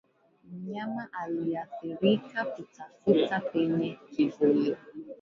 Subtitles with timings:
[0.51, 4.65] Mnyama aliyeathirika kutafuta penye kivuli